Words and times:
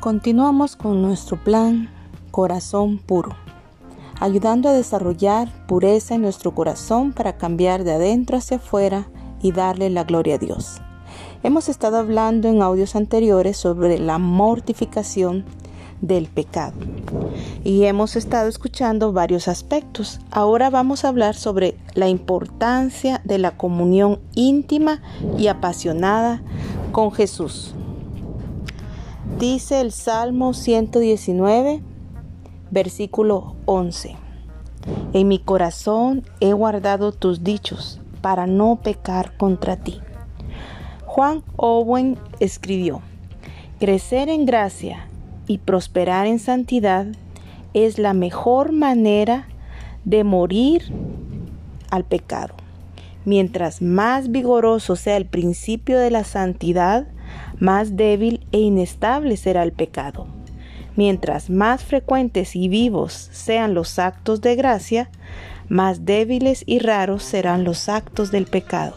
Continuamos 0.00 0.76
con 0.76 1.02
nuestro 1.02 1.42
plan 1.42 1.90
Corazón 2.30 2.98
Puro, 2.98 3.34
ayudando 4.20 4.68
a 4.68 4.72
desarrollar 4.72 5.48
pureza 5.66 6.14
en 6.14 6.22
nuestro 6.22 6.54
corazón 6.54 7.12
para 7.12 7.36
cambiar 7.36 7.82
de 7.82 7.94
adentro 7.94 8.36
hacia 8.36 8.58
afuera 8.58 9.08
y 9.42 9.50
darle 9.50 9.90
la 9.90 10.04
gloria 10.04 10.36
a 10.36 10.38
Dios. 10.38 10.76
Hemos 11.42 11.68
estado 11.68 11.96
hablando 11.96 12.48
en 12.48 12.62
audios 12.62 12.94
anteriores 12.94 13.56
sobre 13.56 13.98
la 13.98 14.18
mortificación 14.18 15.44
del 16.00 16.28
pecado 16.28 16.74
y 17.64 17.82
hemos 17.86 18.14
estado 18.14 18.48
escuchando 18.48 19.12
varios 19.12 19.48
aspectos. 19.48 20.20
Ahora 20.30 20.70
vamos 20.70 21.04
a 21.04 21.08
hablar 21.08 21.34
sobre 21.34 21.76
la 21.94 22.08
importancia 22.08 23.20
de 23.24 23.38
la 23.38 23.56
comunión 23.56 24.20
íntima 24.36 25.02
y 25.36 25.48
apasionada 25.48 26.40
con 26.92 27.10
Jesús. 27.10 27.74
Dice 29.36 29.80
el 29.80 29.92
Salmo 29.92 30.52
119, 30.52 31.80
versículo 32.72 33.54
11. 33.66 34.16
En 35.12 35.28
mi 35.28 35.38
corazón 35.38 36.24
he 36.40 36.52
guardado 36.52 37.12
tus 37.12 37.44
dichos 37.44 38.00
para 38.20 38.48
no 38.48 38.80
pecar 38.82 39.36
contra 39.36 39.76
ti. 39.76 40.00
Juan 41.06 41.44
Owen 41.56 42.18
escribió, 42.40 43.00
Crecer 43.78 44.28
en 44.28 44.44
gracia 44.44 45.06
y 45.46 45.58
prosperar 45.58 46.26
en 46.26 46.40
santidad 46.40 47.06
es 47.74 47.98
la 47.98 48.14
mejor 48.14 48.72
manera 48.72 49.46
de 50.04 50.24
morir 50.24 50.92
al 51.90 52.04
pecado. 52.04 52.54
Mientras 53.24 53.82
más 53.82 54.30
vigoroso 54.30 54.96
sea 54.96 55.16
el 55.16 55.26
principio 55.26 55.98
de 55.98 56.10
la 56.10 56.24
santidad, 56.24 57.06
más 57.58 57.96
débil 57.96 58.46
e 58.52 58.60
inestable 58.60 59.36
será 59.36 59.62
el 59.62 59.72
pecado. 59.72 60.26
Mientras 60.96 61.48
más 61.48 61.84
frecuentes 61.84 62.56
y 62.56 62.68
vivos 62.68 63.12
sean 63.32 63.74
los 63.74 63.98
actos 63.98 64.40
de 64.40 64.56
gracia, 64.56 65.10
más 65.68 66.04
débiles 66.04 66.64
y 66.66 66.80
raros 66.80 67.22
serán 67.22 67.62
los 67.62 67.88
actos 67.88 68.30
del 68.30 68.46
pecado. 68.46 68.94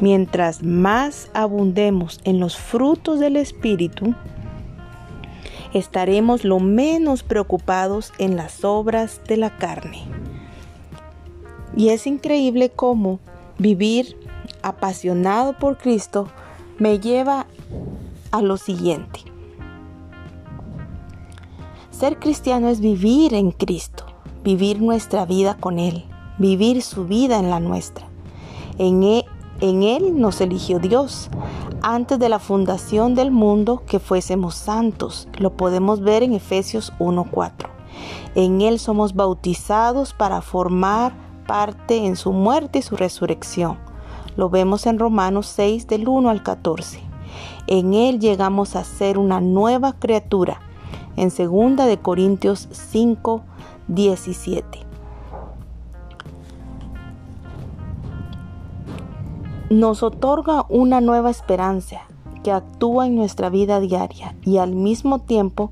Mientras 0.00 0.62
más 0.62 1.30
abundemos 1.34 2.20
en 2.24 2.38
los 2.38 2.56
frutos 2.56 3.18
del 3.18 3.36
Espíritu, 3.36 4.14
estaremos 5.74 6.44
lo 6.44 6.58
menos 6.58 7.22
preocupados 7.22 8.12
en 8.18 8.36
las 8.36 8.64
obras 8.64 9.20
de 9.26 9.36
la 9.36 9.56
carne. 9.56 10.04
Y 11.76 11.90
es 11.90 12.06
increíble 12.06 12.70
cómo 12.70 13.20
vivir 13.58 14.16
apasionado 14.62 15.58
por 15.58 15.76
Cristo 15.78 16.28
me 16.80 16.98
lleva 16.98 17.46
a 18.32 18.40
lo 18.40 18.56
siguiente. 18.56 19.20
Ser 21.90 22.18
cristiano 22.18 22.68
es 22.68 22.80
vivir 22.80 23.34
en 23.34 23.50
Cristo, 23.50 24.06
vivir 24.42 24.80
nuestra 24.80 25.26
vida 25.26 25.58
con 25.58 25.78
Él, 25.78 26.06
vivir 26.38 26.80
su 26.80 27.04
vida 27.04 27.38
en 27.38 27.50
la 27.50 27.60
nuestra. 27.60 28.08
En 28.78 29.02
Él, 29.02 29.24
en 29.60 29.82
él 29.82 30.18
nos 30.18 30.40
eligió 30.40 30.78
Dios 30.78 31.28
antes 31.82 32.18
de 32.18 32.30
la 32.30 32.38
fundación 32.38 33.14
del 33.14 33.30
mundo 33.30 33.82
que 33.86 33.98
fuésemos 33.98 34.54
santos. 34.54 35.28
Lo 35.38 35.54
podemos 35.54 36.00
ver 36.00 36.22
en 36.22 36.32
Efesios 36.32 36.94
1.4. 36.98 37.68
En 38.34 38.62
Él 38.62 38.78
somos 38.78 39.14
bautizados 39.14 40.14
para 40.14 40.40
formar 40.40 41.12
parte 41.46 42.06
en 42.06 42.16
su 42.16 42.32
muerte 42.32 42.78
y 42.78 42.82
su 42.82 42.96
resurrección 42.96 43.89
lo 44.36 44.50
vemos 44.50 44.86
en 44.86 44.98
Romanos 44.98 45.46
6 45.46 45.86
del 45.86 46.08
1 46.08 46.30
al 46.30 46.42
14. 46.42 47.00
En 47.66 47.94
él 47.94 48.18
llegamos 48.18 48.76
a 48.76 48.84
ser 48.84 49.18
una 49.18 49.40
nueva 49.40 49.92
criatura. 49.94 50.60
En 51.16 51.28
2 51.28 51.86
de 51.86 51.98
Corintios 51.98 52.68
5 52.70 53.42
17. 53.88 54.80
Nos 59.68 60.02
otorga 60.02 60.64
una 60.68 61.00
nueva 61.00 61.30
esperanza 61.30 62.02
que 62.42 62.52
actúa 62.52 63.06
en 63.06 63.16
nuestra 63.16 63.50
vida 63.50 63.80
diaria 63.80 64.34
y 64.42 64.58
al 64.58 64.74
mismo 64.74 65.18
tiempo 65.20 65.70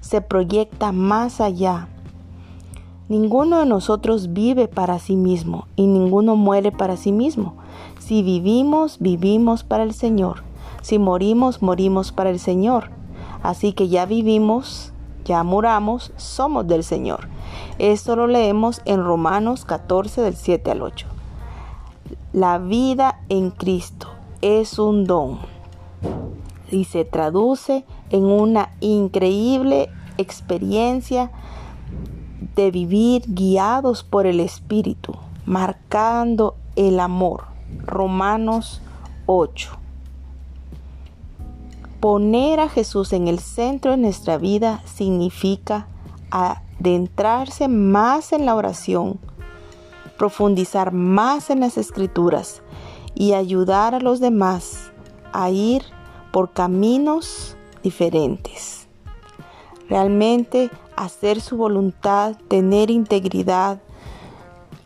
se 0.00 0.20
proyecta 0.20 0.92
más 0.92 1.40
allá. 1.40 1.88
Ninguno 3.08 3.58
de 3.58 3.66
nosotros 3.66 4.32
vive 4.32 4.68
para 4.68 4.98
sí 4.98 5.16
mismo 5.16 5.66
y 5.76 5.86
ninguno 5.86 6.36
muere 6.36 6.70
para 6.70 6.96
sí 6.96 7.12
mismo. 7.12 7.54
Si 7.98 8.22
vivimos, 8.22 8.98
vivimos 8.98 9.64
para 9.64 9.82
el 9.82 9.94
Señor. 9.94 10.42
Si 10.82 10.98
morimos, 10.98 11.62
morimos 11.62 12.12
para 12.12 12.30
el 12.30 12.38
Señor. 12.38 12.90
Así 13.42 13.72
que 13.72 13.88
ya 13.88 14.06
vivimos, 14.06 14.92
ya 15.24 15.42
muramos, 15.42 16.12
somos 16.16 16.66
del 16.66 16.84
Señor. 16.84 17.28
Esto 17.78 18.16
lo 18.16 18.26
leemos 18.26 18.82
en 18.84 19.02
Romanos 19.04 19.64
14 19.64 20.22
del 20.22 20.36
7 20.36 20.70
al 20.70 20.82
8. 20.82 21.06
La 22.32 22.58
vida 22.58 23.20
en 23.28 23.50
Cristo 23.50 24.08
es 24.40 24.78
un 24.78 25.04
don 25.04 25.38
y 26.70 26.84
se 26.84 27.04
traduce 27.04 27.84
en 28.10 28.24
una 28.24 28.70
increíble 28.80 29.88
experiencia 30.18 31.30
de 32.56 32.70
vivir 32.70 33.24
guiados 33.26 34.04
por 34.04 34.26
el 34.26 34.40
Espíritu, 34.40 35.14
marcando 35.46 36.56
el 36.76 37.00
amor. 37.00 37.49
Romanos 37.78 38.80
8. 39.26 39.70
Poner 42.00 42.60
a 42.60 42.68
Jesús 42.68 43.12
en 43.12 43.28
el 43.28 43.38
centro 43.40 43.90
de 43.90 43.98
nuestra 43.98 44.38
vida 44.38 44.82
significa 44.86 45.86
adentrarse 46.30 47.68
más 47.68 48.32
en 48.32 48.46
la 48.46 48.54
oración, 48.54 49.18
profundizar 50.16 50.92
más 50.92 51.50
en 51.50 51.60
las 51.60 51.76
escrituras 51.76 52.62
y 53.14 53.34
ayudar 53.34 53.94
a 53.94 54.00
los 54.00 54.20
demás 54.20 54.92
a 55.32 55.50
ir 55.50 55.82
por 56.32 56.52
caminos 56.52 57.56
diferentes. 57.82 58.88
Realmente 59.88 60.70
hacer 60.96 61.40
su 61.40 61.56
voluntad, 61.56 62.36
tener 62.48 62.90
integridad, 62.90 63.80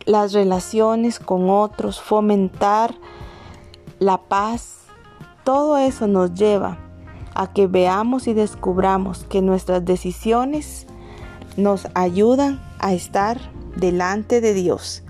las 0.05 0.33
relaciones 0.33 1.19
con 1.19 1.49
otros, 1.49 2.01
fomentar 2.01 2.95
la 3.99 4.17
paz, 4.17 4.77
todo 5.43 5.77
eso 5.77 6.07
nos 6.07 6.33
lleva 6.33 6.77
a 7.33 7.51
que 7.51 7.67
veamos 7.67 8.27
y 8.27 8.33
descubramos 8.33 9.25
que 9.25 9.41
nuestras 9.41 9.83
decisiones 9.83 10.87
nos 11.57 11.87
ayudan 11.93 12.61
a 12.79 12.93
estar 12.93 13.39
delante 13.75 14.41
de 14.41 14.53
Dios 14.53 15.03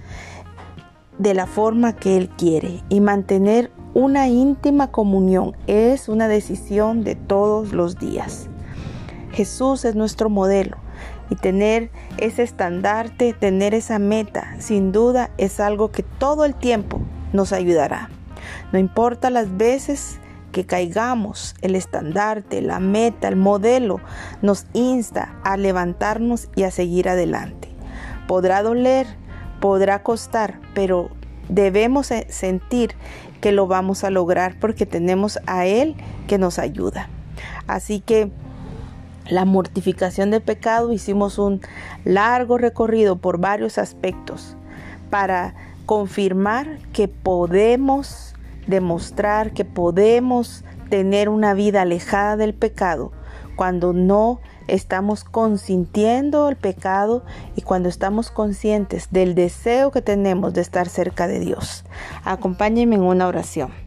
de 1.17 1.33
la 1.33 1.47
forma 1.47 1.95
que 1.95 2.17
Él 2.17 2.29
quiere 2.29 2.83
y 2.89 3.00
mantener 3.00 3.72
una 3.94 4.27
íntima 4.27 4.91
comunión 4.91 5.56
es 5.67 6.09
una 6.09 6.27
decisión 6.27 7.03
de 7.03 7.16
todos 7.16 7.72
los 7.72 7.97
días. 7.97 8.50
Jesús 9.31 9.85
es 9.85 9.95
nuestro 9.95 10.29
modelo 10.29 10.84
y 11.30 11.36
tener 11.36 11.90
ese 12.18 12.44
estandarte, 12.44 13.34
tener 13.34 13.74
esa 13.74 14.00
meta, 14.00 14.56
sin 14.59 14.91
duda 14.91 15.31
es 15.38 15.59
algo 15.59 15.91
que 15.91 16.03
todo 16.03 16.46
el 16.46 16.56
tiempo 16.56 17.02
nos 17.34 17.53
ayudará. 17.53 18.09
No 18.72 18.80
importa 18.80 19.30
las 19.30 19.58
veces 19.58 20.19
que 20.52 20.66
caigamos, 20.66 21.56
el 21.62 21.75
estandarte, 21.75 22.62
la 22.62 22.80
meta, 22.80 23.28
el 23.28 23.36
modelo 23.36 24.00
nos 24.41 24.68
insta 24.74 25.36
a 25.44 25.58
levantarnos 25.58 26.47
y 26.56 26.63
a 26.63 26.72
seguir 26.72 27.09
adelante. 27.09 27.69
Podrá 28.28 28.63
doler, 28.63 29.06
podrá 29.59 30.02
costar, 30.02 30.59
pero 30.74 31.09
debemos 31.50 32.12
sentir 32.30 32.96
que 33.42 33.51
lo 33.51 33.68
vamos 33.68 34.04
a 34.04 34.10
lograr 34.10 34.57
porque 34.60 34.86
tenemos 34.86 35.39
a 35.45 35.66
Él 35.66 35.95
que 36.28 36.38
nos 36.38 36.57
ayuda. 36.57 37.10
Así 37.68 38.00
que 38.00 38.31
la 39.30 39.45
mortificación 39.45 40.31
del 40.31 40.42
pecado, 40.42 40.92
hicimos 40.92 41.39
un 41.39 41.62
largo 42.04 42.57
recorrido 42.57 43.18
por 43.18 43.39
varios 43.39 43.77
aspectos 43.77 44.56
para 45.10 45.56
confirmar 45.86 46.80
que 46.94 47.07
podemos 47.07 48.36
demostrar, 48.68 49.51
que 49.51 49.66
podemos 49.66 50.63
tener 50.89 51.30
una 51.30 51.54
vida 51.54 51.81
alejada 51.81 52.38
del 52.38 52.54
pecado 52.54 53.12
cuando 53.56 53.94
no 53.94 54.39
estamos 54.68 55.24
consintiendo 55.24 56.50
el 56.50 56.56
pecado 56.56 57.24
y 57.56 57.62
cuando 57.62 57.89
estamos 57.89 58.31
conscientes 58.31 59.10
del 59.12 59.36
deseo 59.36 59.92
que 59.92 60.01
tenemos 60.01 60.54
de 60.54 60.62
estar 60.62 60.89
cerca 60.89 61.28
de 61.28 61.39
Dios. 61.39 61.86
Acompáñenme 62.24 62.95
en 62.95 63.04
una 63.04 63.28
oración. 63.28 63.84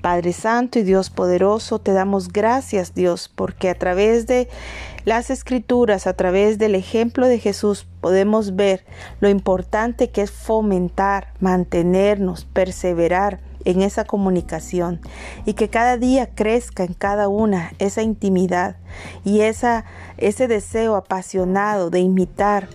Padre 0.00 0.32
Santo 0.32 0.78
y 0.78 0.82
Dios 0.82 1.10
poderoso, 1.10 1.78
te 1.78 1.92
damos 1.92 2.32
gracias 2.32 2.94
Dios 2.94 3.30
porque 3.34 3.70
a 3.70 3.74
través 3.74 4.26
de 4.26 4.48
las 5.04 5.30
escrituras, 5.30 6.06
a 6.06 6.14
través 6.14 6.58
del 6.58 6.74
ejemplo 6.74 7.28
de 7.28 7.38
Jesús, 7.38 7.86
podemos 8.00 8.56
ver 8.56 8.84
lo 9.20 9.28
importante 9.28 10.10
que 10.10 10.22
es 10.22 10.30
fomentar, 10.30 11.32
mantenernos, 11.40 12.44
perseverar 12.44 13.40
en 13.64 13.82
esa 13.82 14.04
comunicación 14.04 15.00
y 15.44 15.54
que 15.54 15.68
cada 15.68 15.96
día 15.96 16.30
crezca 16.34 16.84
en 16.84 16.94
cada 16.94 17.28
una 17.28 17.72
esa 17.78 18.02
intimidad 18.02 18.76
y 19.24 19.40
esa, 19.40 19.84
ese 20.18 20.48
deseo 20.48 20.96
apasionado 20.96 21.90
de 21.90 22.00
imitar, 22.00 22.68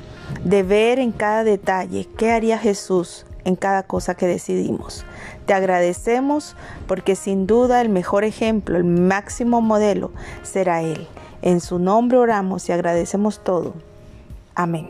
de 0.44 0.64
ver 0.64 1.00
en 1.00 1.12
cada 1.12 1.44
detalle 1.44 2.08
qué 2.18 2.32
haría 2.32 2.58
Jesús 2.58 3.26
en 3.46 3.56
cada 3.56 3.84
cosa 3.84 4.16
que 4.16 4.28
decidimos. 4.28 5.06
Te 5.46 5.54
agradecemos 5.54 6.56
porque 6.88 7.16
sin 7.16 7.48
duda 7.48 7.82
el 7.82 7.90
mejor 7.90 8.24
ejemplo, 8.24 8.78
el 8.78 8.84
máximo 8.84 9.62
modelo 9.62 10.12
será 10.44 10.82
Él. 10.82 11.08
En 11.42 11.60
su 11.60 11.80
nombre 11.80 12.18
oramos 12.18 12.70
y 12.70 12.72
agradecemos 12.72 13.44
todo. 13.44 13.74
Amén. 14.56 14.90